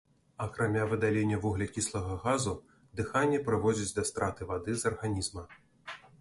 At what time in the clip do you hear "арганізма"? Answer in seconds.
4.93-5.47